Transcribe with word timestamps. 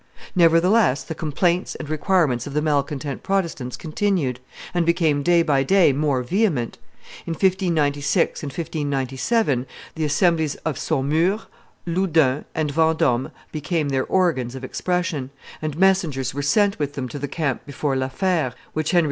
Nevertheless 0.35 1.03
the 1.03 1.13
complaints 1.13 1.75
and 1.75 1.87
requirements 1.87 2.47
of 2.47 2.55
the 2.55 2.61
malcontent 2.63 3.21
Protestants 3.21 3.77
continued, 3.77 4.39
and 4.73 4.83
became 4.83 5.21
day 5.21 5.43
by 5.43 5.61
day 5.61 5.93
more 5.93 6.23
vehement; 6.23 6.79
in 7.27 7.33
1596 7.33 8.41
and 8.41 8.49
1597 8.51 9.67
the 9.93 10.03
assemblies 10.03 10.55
of 10.65 10.79
Saumur, 10.79 11.41
Loudun, 11.85 12.45
and 12.55 12.71
Vendome 12.71 13.29
became 13.51 13.89
their 13.89 14.05
organs 14.05 14.55
of 14.55 14.63
expression; 14.63 15.29
and 15.61 15.77
messengers 15.77 16.33
were 16.33 16.41
sent 16.41 16.79
with 16.79 16.93
them 16.93 17.07
to 17.07 17.19
the 17.19 17.27
camp 17.27 17.63
before 17.67 17.95
La 17.95 18.07
Fere, 18.07 18.55
which 18.73 18.89
Henry 18.89 18.99
IV. 18.99 18.99